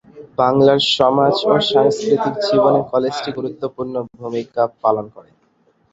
[0.37, 5.31] বাংলার সমাজ ও সাংস্কৃতিক জীবনে কলেজটি গুরুত্বপূর্ণ ভূমিকা পালন করে।